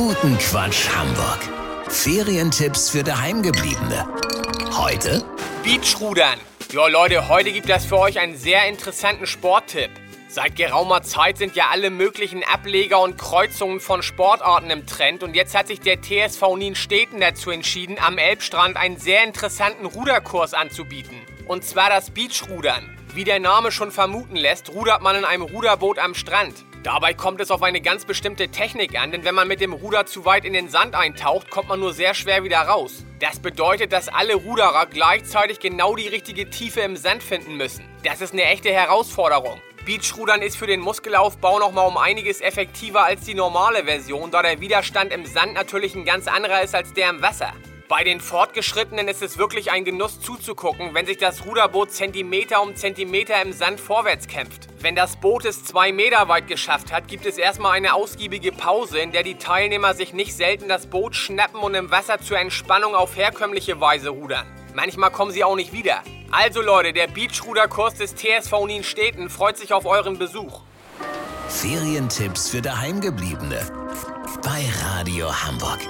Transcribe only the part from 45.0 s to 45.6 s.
im Sand